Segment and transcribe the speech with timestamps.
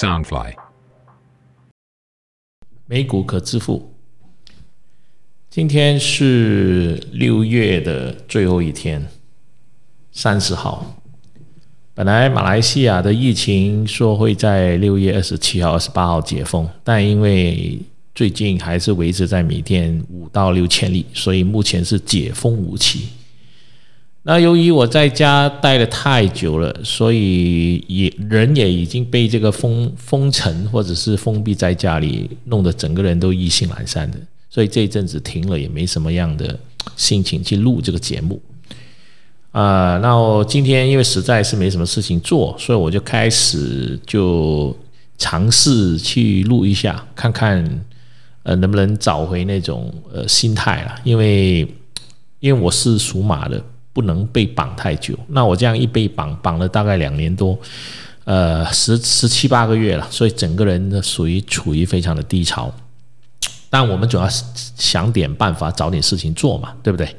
[0.00, 0.54] Soundfly，
[2.86, 3.92] 美股可支付。
[5.50, 9.06] 今天是六月的最后一天，
[10.10, 10.96] 三十号。
[11.92, 17.78] 本来马来西亚的疫情说会在六月二十七号、二十八号解封，但因为
[18.14, 23.10] 最近还是维持在每天五到六千例，所以目前是解封无期。
[24.22, 34.18] 那由于我在家待了太久了，所以也人也已经被这个封封城或者是封闭在家里，弄得整个人都意兴阑珊的。
[34.50, 36.58] 所以这一阵子停了，也没什么样的
[36.96, 38.38] 心情去录这个节目。
[39.52, 44.76] 啊，那我今天因为实在是没什么事情做，所以我就开始就
[45.16, 47.64] 尝试去录一下，看看
[48.42, 50.94] 呃能不能找回那种呃心态了。
[51.04, 51.60] 因为
[52.40, 53.64] 因为我是属马的。
[53.92, 55.18] 不能被绑太久。
[55.28, 57.58] 那我这样一被绑，绑了大概两年多，
[58.24, 62.72] 呃，十十七八个月了，所以整个人呢属于处于非常的低潮。
[63.68, 67.14] 但我们总要想点办法，找点事情做嘛，对不对？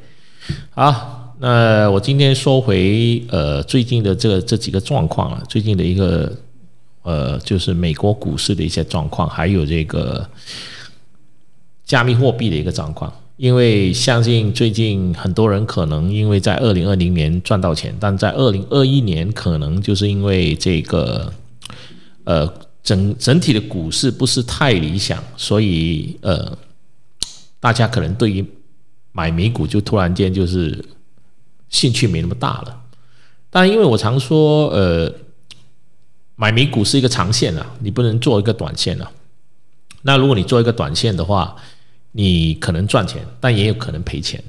[0.71, 6.35] 好，那我今天说回呃最近的这这几个状况了，最近的一个
[7.03, 10.27] 呃就是美国股市的一些状况，还有这个
[11.85, 13.11] 加密货币的一个状况。
[13.41, 21.33] 因为相信最近很多人可能因为在二零二零年赚到钱，但在二零二一年可能就是因为这个
[22.23, 22.47] 呃
[22.83, 26.55] 整整体的股市不是太理想，所以呃
[27.59, 28.45] 大家可能对于
[29.11, 30.85] 买美股就突然间就是
[31.67, 32.83] 兴趣没那么大了。
[33.49, 35.11] 但因为我常说呃
[36.35, 39.11] 买美股是一个长线啊，你不能做一个短线啊。
[40.03, 41.55] 那如果你做一个短线的话，
[42.13, 44.43] 你可能赚钱，但也有可能赔钱。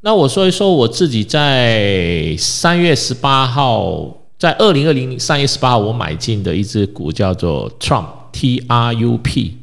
[0.00, 9.56] 那我说一说我自己在三月十八号，在二零二零三月十八号我买进的一只股叫做 Trump T R U P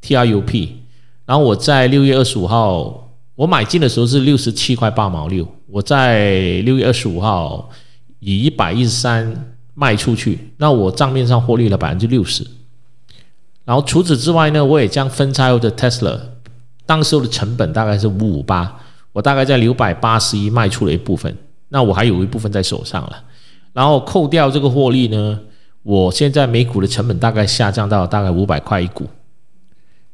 [0.00, 0.82] T R U P。
[1.24, 7.70] 然后我在六月二十五号我买进的时候是六十七块八毛六，我在六月二十五号
[8.18, 12.44] 以一百一十三卖出去，那我账面上获利了百分之六十。
[13.64, 16.20] 然后除此之外呢，我也将分拆后的 Tesla。
[16.86, 18.80] 当时候的成本大概是五五八，
[19.12, 21.36] 我大概在六百八十一卖出了一部分，
[21.68, 23.24] 那我还有一部分在手上了，
[23.72, 25.40] 然后扣掉这个获利呢，
[25.82, 29.06] 我现在每股的成本大概下降到大概五百块一股。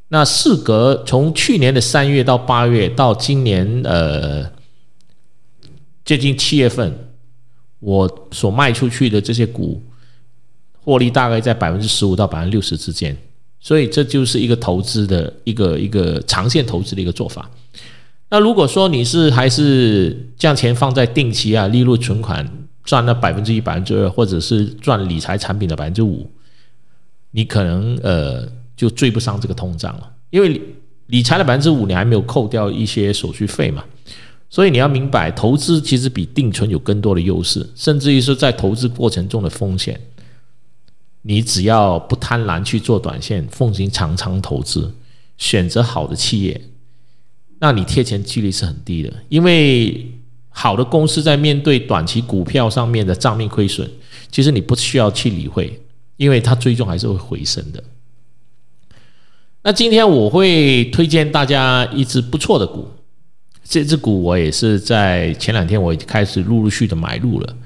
[0.09, 4.45] 那事隔从去年的三月到八月到今年呃
[6.05, 6.93] 接近七月份，
[7.81, 9.83] 我所卖出去的这些股
[10.85, 13.17] 获利大概在百分之十五到百分之六十之间。
[13.63, 17.49] 所以这就是一个投资的一个一个长线投资的一个做法。
[18.29, 22.47] 那如果说你是还是将钱放在定期啊、利率存款
[22.83, 26.29] 赚了百分之一、百分之二，或者是赚理财产品的百分之五，
[27.31, 28.45] 你可能呃
[28.77, 30.61] 就追不上这个通胀了，因为
[31.07, 33.85] 理财的百分之五你还没有扣掉一些手续费嘛。
[34.51, 39.99] 所以你要明白，投资其实比定存有更多的优势，甚至于是在投资过程中的风险。
[41.23, 44.93] 你只要不贪婪去做短线，奉行长长投资，
[45.39, 46.61] 选择好的企业，
[47.61, 49.13] 那你贴钱几率是很低的。
[49.29, 50.13] 因为
[50.51, 53.89] 好的公司在面对短期股票上面的账面亏损，
[54.31, 55.81] 其实你不需要去理会，
[56.17, 57.83] 因为它最终还是会回升的。
[59.63, 62.89] 那今天我会推荐大家一只不错的股，
[63.63, 67.57] 这只股我也是在前两天我已经开始陆陆续的买入了。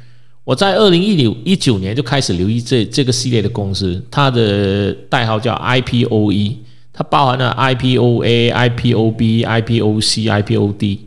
[0.47, 6.55] 我在二零一六一九年就开始留意这这个系列的公司，它的代号叫 IPOE，
[6.93, 10.99] 它包含了 IPOA、IPOB、IPOC、IPOD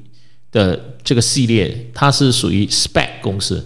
[0.52, 3.66] 的这个系列，它是属于 Spec 公司。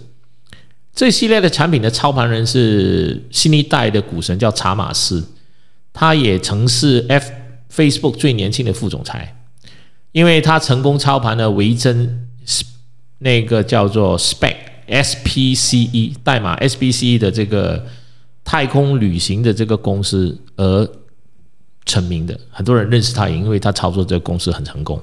[0.94, 5.26] 这系列的产品的操盘人是新一代的股神，叫查马斯，
[5.92, 7.32] 他也曾是 F
[7.74, 9.36] Facebook 最年轻的副总裁，
[10.12, 12.28] 因为他成功操盘了维珍
[13.18, 14.54] 那个叫做 Spec。
[14.88, 17.84] SPCE 代码 SPCE 的这个
[18.44, 20.88] 太空旅行的这个公司而
[21.86, 25.00] 成名的，很多人认识他，也因为他操作这个公司很成功。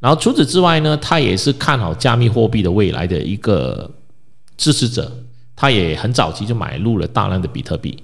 [0.00, 3.90] 然后除此之外呢，他也是看好加密货币的未来的一个
[4.56, 5.12] 支持者，
[5.54, 8.02] 他也很早期就买入了大量的比特币。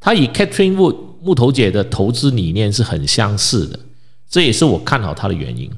[0.00, 3.80] 他与 Catherine Wood 木头姐的投资理念是很相似的，
[4.28, 5.70] 这也是我看好他的原因。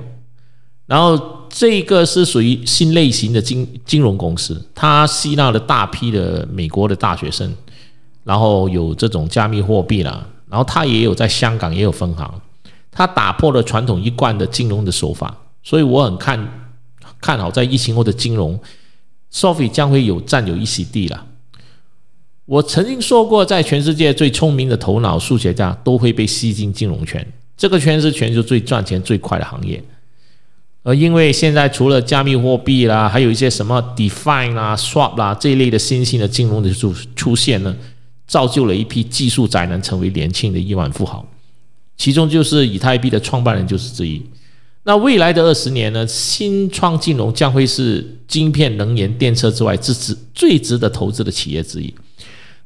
[0.86, 7.56] 然后这个是属于新类型的金金融公司，它吸纳了大批的美国的大学生，
[8.24, 12.42] 然后有这种加密货币啦，然后它也有在香港也有分行，
[12.92, 16.74] 它打破了传统一贯的金融的手法，所以我很看
[17.22, 18.60] 看好在疫情后的金融
[19.34, 21.26] ，Sophie 将会有占有一席地了。
[22.46, 29.82] 我曾经说过，在全世界最聪明的头脑数学家都会被吸进金融圈，这个圈是全球最赚钱最快的行业。
[30.84, 37.78] 而因为现在除了加密货币啦，还有一些什么 DeFi 啦、Swap 啦这一类的新兴的金融的出出现呢，
[38.26, 41.24] 造就了一批技术宅男成为年轻的亿万富豪。
[41.98, 44.20] 其中就是以太币的创办人就是之一。
[44.84, 51.94] 那未来的二十年呢，新创金融将会是晶片、能源、电车之外最值最值得投资的企业之一。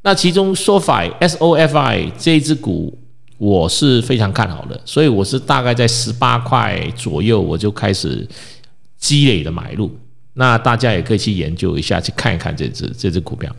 [0.05, 2.97] 那其中 SoFi S O F I 这一只股。
[3.37, 8.25] 我是非常看好的，所以我是大概在十八块左右，我就开始
[8.97, 9.91] 积累的买入。
[10.35, 13.53] 那大家也可以去研究一下，去看一看这只这只股票。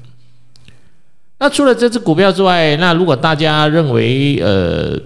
[1.39, 4.99] 那除了这只股票之外，那如果大家认为呃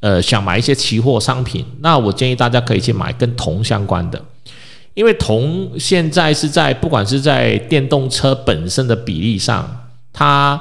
[0.00, 4.24] 呃想买一些期货商品，那我建议大家可以去买跟铜相关的，
[4.94, 9.77] 因为铜现在是在不管是在电动车本身的比例上，
[10.18, 10.60] 它。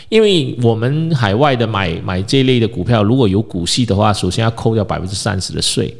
[0.09, 5.95] 因为我们海外的买买这类的股票，如果有股息的话，首先要扣掉百分之三十的税，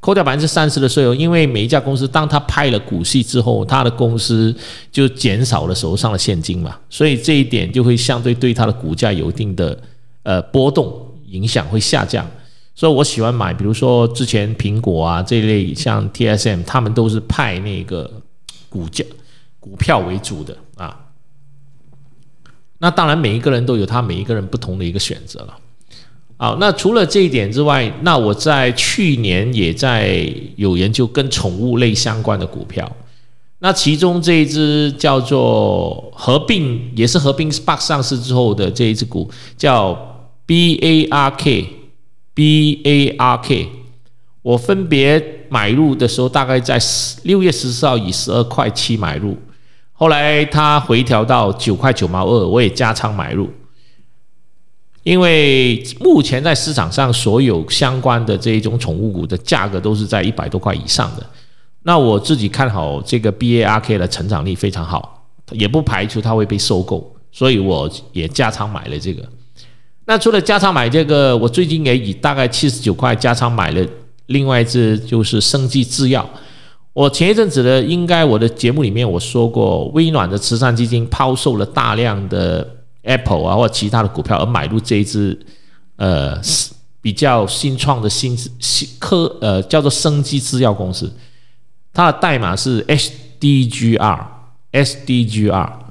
[0.00, 1.14] 扣掉百分之三十的税哦。
[1.14, 4.54] 因为每一家公司当他派了股息之后，他的公司
[4.90, 9.78] 就减少了手上的现金嘛，所以这一点就会相对对它的股价有一定的
[10.22, 10.90] 呃波动
[11.28, 12.26] 影响，会下降。
[12.78, 18.08] 所以我喜欢买，比如说之前苹果啊这一类，像 TSM，他们都是派那个
[18.68, 19.04] 股价
[19.58, 20.96] 股票为主的啊。
[22.78, 25.58] 那当然，每一个人都有他每一个人不同的一个选择了。
[26.36, 32.88] 好，那除了这一点之外，那我在去年也在有研究跟宠物类相关的股票。
[33.58, 41.66] 那其中这一只叫做合并，也是合并 Spark 上市之后的这一只股，叫 BARK。
[42.38, 43.68] B A R K，
[44.42, 46.78] 我分别买入的时候，大概在
[47.24, 49.36] 六月十四号以十二块七买入，
[49.92, 53.50] 后来它回调到九块九毛二，我也加仓买入。
[55.02, 61.26] 因为目前在市场上所有相关的这一种宠物股的价格都是在一百多块以上的，
[61.82, 69.28] 那我自己看好这个 B A R K 的成长力非常好，也不排除它会被收购，所以我也加仓买了这个。
[70.08, 73.86] 那除了加仓买这个，我最近也以大概七十九块加仓买了
[74.28, 76.26] 另外一只，就是生技制药。
[76.94, 82.66] 我前一阵子呢，应该我的节目里面我说过，微软的慈善基金抛售了大量的
[83.02, 85.38] Apple 啊或其他的股票，而买入这一支
[85.96, 86.40] 呃
[87.02, 91.12] 比较新创的新新科呃叫做生技制药公司，
[91.92, 94.24] 它的代码是 SDGR
[94.72, 95.87] SDGR。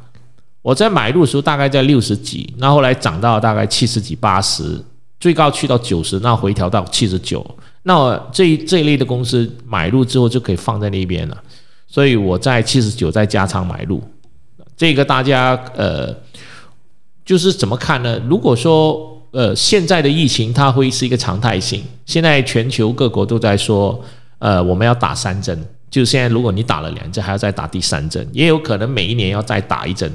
[0.68, 4.78] 我在买入的时候大概在六十几，那后来涨到大概七十几、八十，
[5.18, 7.40] 最高去到九十，那回调到七十九。
[7.84, 11.38] 那我这这一类的公司买入之后就可以放在那边了，
[11.88, 14.04] 所以我在七十九再加仓买入。
[14.76, 16.14] 这个大家呃，
[17.24, 18.20] 就是怎么看呢？
[18.28, 23.98] 如果说呃现在的疫情它会是一个常态性，现在全球各国都在说
[24.40, 25.58] 呃我们要打三针，
[25.90, 30.12] 就现在如果你打了两针，还要再打第三针，也有可能每一年要再打一针。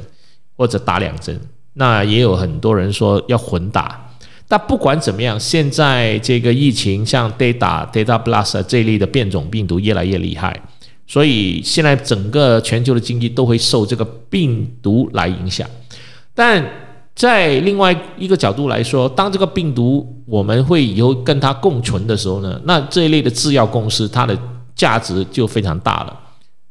[0.56, 1.40] 或者打两针，
[1.74, 4.10] 那也有很多人说要混打。
[4.48, 10.54] 但不管怎么样，现在这个疫情像 Delta、Delta Plus 这一类的变种病毒越来越厉害，
[11.06, 15.66] 所以现在整个全球的经济都会受这个病毒来影响。
[16.34, 16.62] 但
[17.14, 24.38] 在另外一个角度来说，当这个病毒我们会以后跟它共存的时候呢，那这一类的制药公司它的
[24.74, 26.20] 价值就非常大了。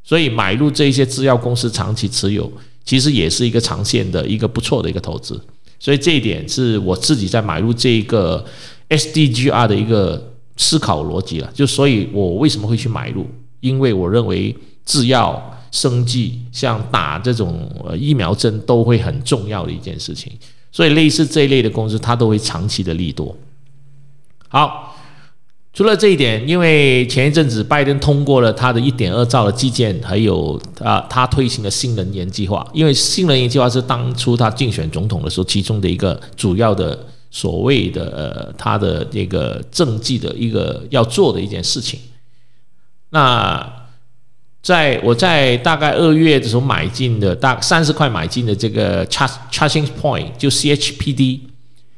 [0.04, 2.52] 所以买入这些制药公司长期持有。
[2.84, 5.40] 其实也是一个长线的一个不错的一个投资，
[5.80, 8.44] 所以这一点是我自己在买入这一个
[8.90, 11.50] SDGR 的一个思考逻辑了。
[11.54, 13.26] 就所以，我为什么会去买入？
[13.60, 20.32] 因为我认为制药、生技，像打这种疫苗针，都会很重要的一件事情。
[20.72, 23.36] 所以，类似这一类的公司，它都会长期的利多。
[24.48, 24.88] 好。
[25.74, 32.70] 除了这一点，因为前一阵子拜登通过了他的一点二兆的基建，还有啊，他推行的新能源计划。
[32.74, 41.98] 因为新能源计划是当初他竞选总统的时候，其中的一个主要的所谓的呃，他的这个政绩的一个要做的一件事情。
[43.12, 43.66] 那
[44.62, 51.40] 在我在大概二月的时候买进的，大三十块买进的这个 char charging point，就 CHPD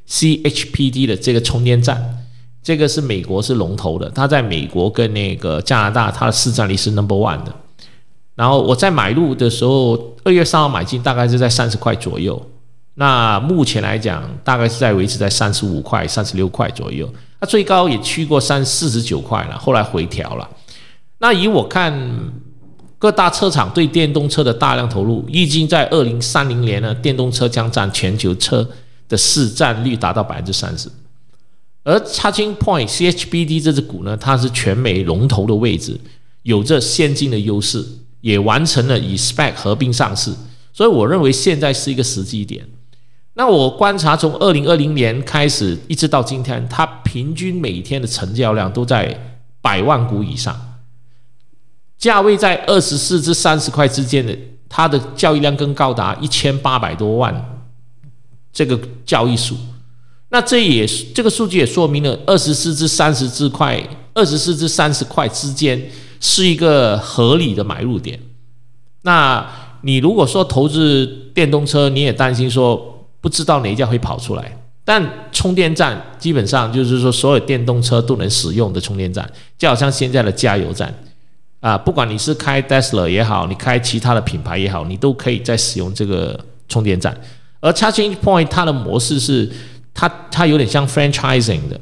[0.08, 2.20] CHPD 的这个充电站。
[2.64, 7.54] 这个是美国是龙头的，它在美国跟那个加拿大，它的市占率是 number one 的。
[8.36, 12.42] 然后我在买入的时候，二月三号买进，大概是在三十块左右。
[12.96, 17.12] 那目前来讲，大概是在维持在三十五块、三十六块左右。
[17.40, 20.50] 它最高也去过三四十九块了，后来回调了。
[21.18, 21.94] 那以我看，
[22.98, 28.68] 各大车厂对电动车的大量投入，预计在二零三零年呢，电动车将占全球车
[29.10, 30.90] 的市占率达到百分之三十。
[31.84, 36.00] 而 Charging Point CHBD 这只股呢，它是全美龙头的位置，
[36.44, 37.86] 有着先进的优势，
[38.22, 40.34] 也完成了与 Spec 合并上市，
[40.72, 42.66] 所以我认为现在是一个时机点。
[43.34, 50.80] 那我观察从二零二零年开始一直到今天，它平均每天的成交量都在百万股以上，
[51.98, 54.38] 价位在二十四至三十块之间的，
[54.70, 57.60] 它的交易量更高达一千八百多万
[58.54, 59.58] 这个交易数。
[60.34, 63.80] 那这也是这个数据也说明了二十四至三十至块，
[64.16, 65.80] 二十四至三十块之间
[66.20, 68.20] 是一个合理的买入点。
[69.04, 69.48] 那
[69.82, 74.58] 你如果说投资电动车，你也担心说不知道哪一家会跑出来。
[74.84, 80.92] 但充电站基本上就是说所有电动车都能使用的充电站，就好像现在的加油站
[81.60, 87.16] 啊，不管你是开 Tesla 也好，你开其他的品牌也好，你都可以在使用这个充电站。
[87.62, 89.48] 而 Charging Point 它的模式是。
[89.94, 91.80] 它它有点像 franchising 的，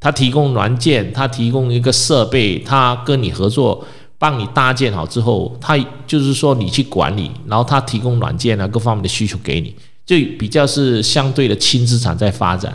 [0.00, 3.86] 它提供软件，它提供一个设备，它跟你合作，
[4.18, 12.72] 帮你搭建好之后，它就是说你去管理，然后它提供软件啊各方面的需求给你，就比较是相对的轻资产在发展。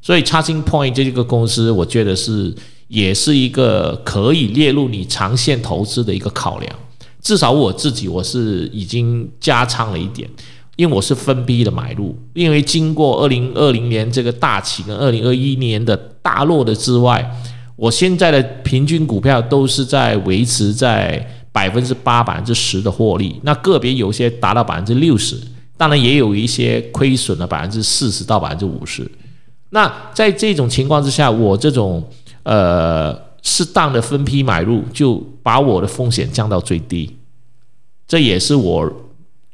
[0.00, 2.52] 所以 Charging Point 这个公司，我觉得是
[2.88, 6.74] 也是一个可以列入你长线投资的一个考量。
[7.20, 10.28] 至少我自己我是已经加仓了一点。
[10.82, 17.24] 因为我是分批的买入，因为经过二零二零年这个大起跟二零二一年的大落的之外，
[17.76, 25.40] 我现在的平均股票都是在维持在百分之八、百分之十的获利，那个别有些达到百分之六十，
[25.76, 29.08] 当然也有一些亏损了百分之四十到百分之五十。
[29.70, 32.04] 那在这种情况之下，我这种
[32.42, 37.16] 呃适当的分批买入，就把我的风险降到最低，
[38.08, 38.92] 这也是我。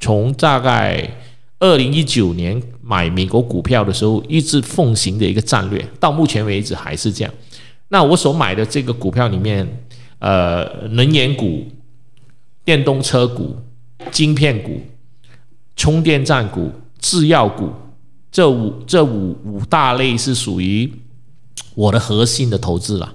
[0.00, 1.08] 从大概
[1.58, 7.34] 二零一九年买美国股票的时候，一直奉行的一个战略，到目前为止还是这样。
[7.88, 9.66] 那我所买的这个股票里面，
[10.20, 11.66] 呃，能源股、
[12.64, 13.56] 电动车股、
[14.12, 14.80] 晶片股、
[15.74, 17.72] 充电站股、制药股，
[18.30, 20.88] 这五这五五大类是属于
[21.74, 23.14] 我的核心的投资了。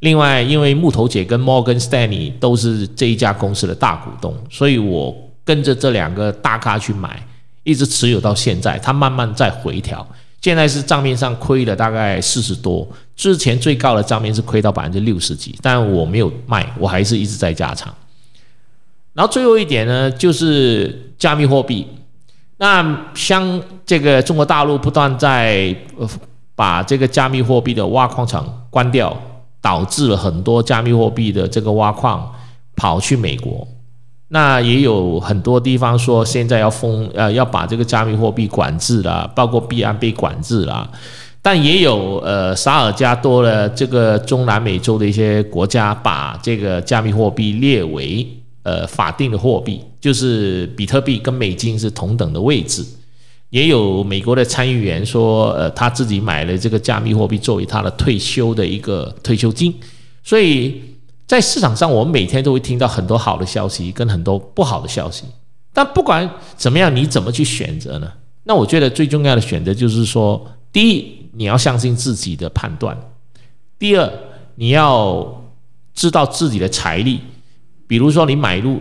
[0.00, 5.14] 另外，因为木头姐跟 Morgan Stanley 都是这一家公司的大股东，所以我
[5.44, 7.22] 跟着这两个大咖去买，
[7.64, 8.78] 一直持有到现在。
[8.78, 10.06] 它慢慢在回调，
[10.40, 17.94] 现在是账面上亏了大概四十多，之前最高的账面是亏到百分之六十几，但我没有卖，我还是一直在加仓。
[19.12, 21.86] 然后最后一点呢，就是加密货币。
[22.56, 25.76] 那像这个中国大陆不断在
[26.54, 29.14] 把这个加密货币的挖矿厂关掉。
[29.60, 32.32] 导致了很多加密货币的这个挖矿
[32.76, 33.66] 跑去美国，
[34.28, 40.90] 那也有很多地方说现在要封呃要把这个加密货币管制了，包括币安被管制了，
[41.42, 48.26] 但也有呃萨尔加多的这个中南美洲的一些国家把这个加密货币列为
[48.62, 52.84] 呃法定的货币，就是比特币跟美金是同等的位置。
[53.50, 59.74] 也有美国的参议员说，呃，他自己买了这个加密货币作为他的退休的一个退休金。
[60.22, 60.80] 所以
[61.26, 65.24] 在市场上，我们每天都会听到很多好的消息跟很多不好的消息。
[65.72, 68.12] 但不管怎么样，你怎么去选择呢？
[68.44, 72.94] 那我觉得最重要的选择就是说，第一，你要相信自己的判断；
[73.78, 74.12] 第二，
[74.54, 75.44] 你要
[75.92, 77.20] 知道自己的财力。
[77.88, 78.80] 比如说，你买入。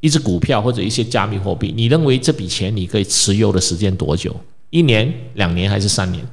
[0.00, 4.34] 一只股票或者一些加密货币，你认为这笔钱你可以持有的时间多久？
[4.70, 6.26] 一年、两年还是三年？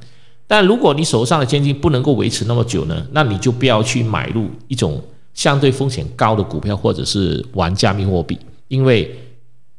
[0.46, 3.06] 但如果你手上的现金不能够维持那么久呢？
[3.12, 5.02] 那你就不要去买入一种
[5.34, 9.14] 相对风险高的股票，或者是玩加密货币，因为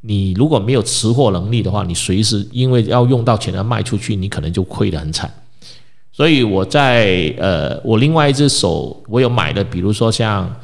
[0.02, 5.34] 你如果没有持货能力的话，你随时因为要用到钱要卖出去，你可能就亏得很惨。
[6.12, 10.56] 所以我在呃，我另外一只手我有买的，比如说像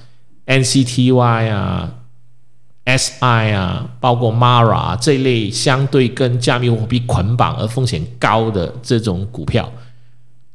[0.46, 1.92] NCTY 啊。
[2.86, 9.72] SI 啊，包括 Mara 这类相对跟加密货币捆绑而风险高的这种股票，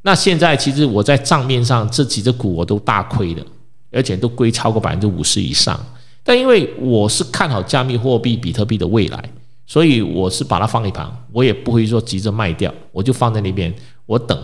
[0.03, 3.45] 那现在其实我在账面上这几只股我都大亏的，
[3.91, 5.79] 而且都亏超过百分之五十以上。
[6.23, 9.23] 但因为我是看好加密货币比特币的未来，
[9.67, 13.75] 所以我是把它放一旁，我也不会说急着卖掉，我就放在那边，
[14.07, 14.39] 我等。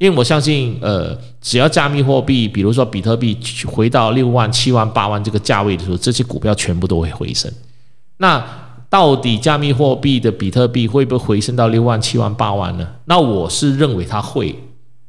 [0.00, 7.52] 因为我相信，呃，只要加密货币，比如说比特币回到六万、七万、八万这个价位的时候，这些股票全部都会回升。
[8.16, 8.42] 那
[8.88, 12.88] 到底加密货币的比特币会不会回升到六万、七万、八万呢？
[13.04, 14.58] 那我是认为它会。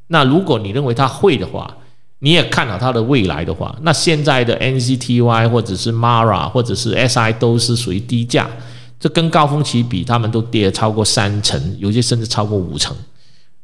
[0.07, 1.73] 那如果你认为它会的话，
[2.19, 8.45] 你也看好它的未来的话，那现在的 NCTY 或者是 Mara 或者是 SI 都是属于低价，
[8.99, 12.93] 这跟高峰期比，他们都跌了超过三成，有些甚至超过五成，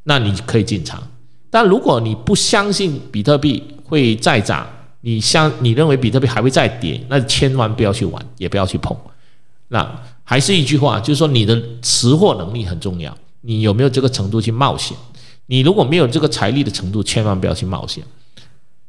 [0.03, 1.03] 那你可以进场。
[1.49, 4.67] 但如果你不相信比特币会再涨，
[5.01, 8.95] 你相你认为比特币还会再跌，那千万不要去玩，也不要去碰。
[9.69, 14.97] 那还是一句话，就是说你的持货能力很重要，你有没有这个程度去冒险？
[15.45, 18.03] 你如果没有这个财力的程度，千万不要去冒险。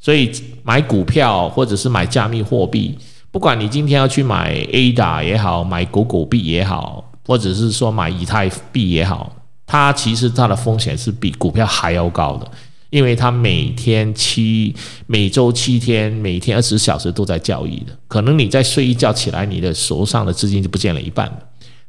[0.01, 0.31] 所以
[0.63, 2.97] 买股票或者是买加密货币，
[3.31, 9.33] 不管你今天要去买 ADA 也好，买狗狗币也好，或者是说买以太币也好。
[9.69, 12.51] 它其实它的风险是比股票还要高的，
[12.89, 14.75] 因为它每天七
[15.07, 21.39] 每周七天每天二十小时都在交易的，可能你在睡一觉起来，你的手上的资金就不见了一半了。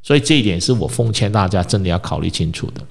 [0.04, 2.82] 所以这一点是我奉劝大家真的要考虑清楚的。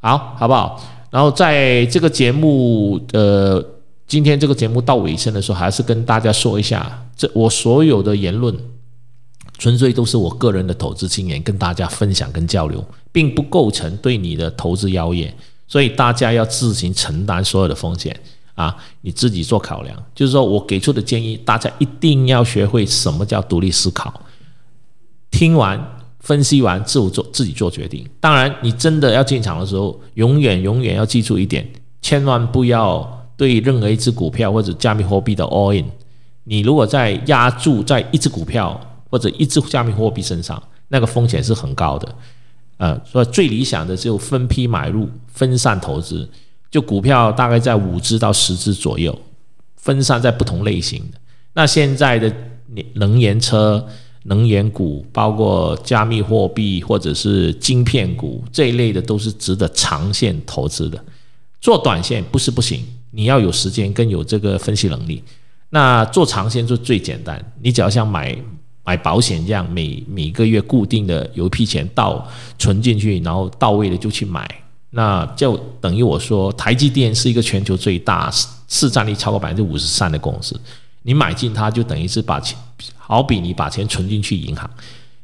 [0.00, 0.82] 好，好不好？
[1.10, 3.62] 然后在这个节目呃，
[4.06, 8.54] 今天这个节目到尾声的时候，还是跟大家说一下，这我所有的言论。
[9.64, 15.34] 纯粹都是我个人的投资经验，跟大家分享跟交流，并不构成对你的投资邀约，
[15.66, 18.14] 所以大家要自行承担所有的风险
[18.52, 19.96] 啊，你自己做考量。
[20.14, 24.12] 就是说我给出的建议，大家一定要学会什么叫独立思考，
[25.30, 25.82] 听完
[26.20, 28.06] 分析完，自我做自己做决定。
[28.20, 31.66] 当然，你真的要进场的时候，永远永远要记住一点，
[32.02, 35.86] 千万不要对任何一只股票或者加密货币的 all in。
[36.44, 38.78] 你如果在压注在一只股票，
[39.14, 42.14] 或者一只加密货币身上，那个风险是很高的，
[42.78, 46.28] 呃，所以最理想的就分批买入，分散投资，
[46.68, 49.16] 就股票大概在五只到十只左右，
[49.76, 51.18] 分散在不同类型的。
[51.52, 52.34] 那现在的
[52.94, 53.86] 能源车、
[54.24, 61.00] 能源股，包括加密货币或者是晶片股这一类的，都是值得长线投资的。
[61.60, 65.22] 做短线不是不行，你要有时间跟有这个分析能力。
[65.70, 68.36] 那做长线就最简单，你只要像买。
[68.86, 74.46] 买保险这样，每每个月固定的有一批钱到存进去，然后到位了就去买，
[74.90, 78.30] 那就等于我说台积电是一个全球最大
[78.68, 80.60] 市占率超过百分之五十三的公司，
[81.00, 82.58] 你买进它就等于是把钱，
[82.98, 84.68] 好比你把钱存进去银行，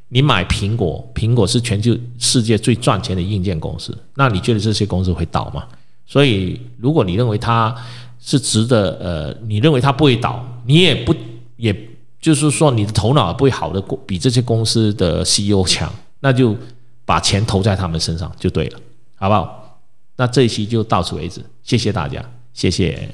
[0.09, 5.65] 你买苹果，苹果是全球世界最赚钱的硬件公司，那你觉得这些公司会倒吗？
[6.07, 7.75] 所以如果你认为它
[8.19, 11.13] 是值得，呃，你认为它不会倒，你也不
[11.57, 11.90] 也。
[12.21, 16.55] 就是说，你的头脑不会好的比这些公司的 CEO 强，那就
[17.03, 18.79] 把钱投在他们身上就对了，
[19.15, 19.81] 好不好？
[20.17, 23.09] 那这一期就到此为止，谢谢大家，谢谢。